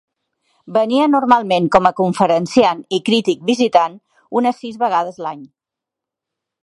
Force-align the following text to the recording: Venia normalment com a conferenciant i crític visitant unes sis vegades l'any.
Venia 0.77 1.09
normalment 1.15 1.67
com 1.75 1.89
a 1.89 1.91
conferenciant 1.99 2.81
i 2.99 3.01
crític 3.11 3.45
visitant 3.51 4.01
unes 4.41 4.63
sis 4.65 4.81
vegades 4.87 5.21
l'any. 5.27 5.45